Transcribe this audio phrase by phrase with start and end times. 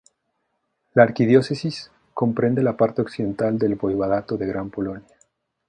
[0.95, 5.05] La arquidiócesis comprende la parte occidental del voivodato de Gran Polonia.